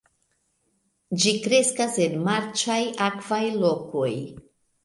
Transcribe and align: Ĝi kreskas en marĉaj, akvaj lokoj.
Ĝi 1.25 1.33
kreskas 1.43 1.99
en 2.05 2.17
marĉaj, 2.31 2.81
akvaj 3.11 3.43
lokoj. 3.67 4.11